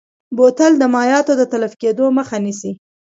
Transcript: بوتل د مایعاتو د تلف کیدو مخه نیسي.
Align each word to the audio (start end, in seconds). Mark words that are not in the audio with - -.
بوتل 0.35 0.71
د 0.79 0.83
مایعاتو 0.93 1.33
د 1.37 1.43
تلف 1.51 1.73
کیدو 1.81 2.05
مخه 2.17 2.37
نیسي. 2.45 2.71